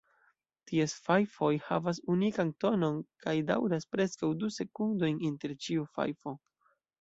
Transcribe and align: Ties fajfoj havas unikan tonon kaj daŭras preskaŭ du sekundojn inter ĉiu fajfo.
Ties 0.69 0.93
fajfoj 1.07 1.49
havas 1.65 1.99
unikan 2.13 2.53
tonon 2.65 2.97
kaj 3.27 3.35
daŭras 3.51 3.87
preskaŭ 3.97 4.31
du 4.45 4.51
sekundojn 4.57 5.21
inter 5.31 5.55
ĉiu 5.67 5.87
fajfo. 6.01 6.35